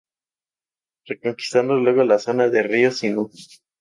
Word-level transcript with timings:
Reconquistando 1.05 1.75
luego 1.75 2.03
la 2.03 2.17
zona 2.17 2.49
del 2.49 2.63
Río 2.67 2.89
Sinú. 2.89 3.29